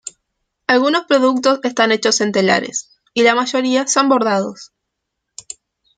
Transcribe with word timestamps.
Algunos 0.65 1.05
productos 1.05 1.59
están 1.63 1.91
hechos 1.91 2.21
en 2.21 2.31
telares, 2.31 2.89
y 3.13 3.21
la 3.21 3.35
mayoría 3.35 3.85
son 3.85 4.09
bordados. 4.09 4.71